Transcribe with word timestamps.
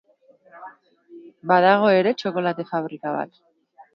Badago 1.51 1.91
ere 1.97 2.13
txokolate 2.21 2.67
fabrika 2.73 3.15
bat. 3.19 3.41